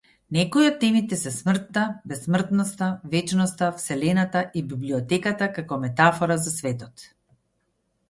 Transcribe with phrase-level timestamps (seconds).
[0.35, 7.11] Некои од темите се смртта, бесмртноста, вечноста, вселената и библиотеката како метафора за светот.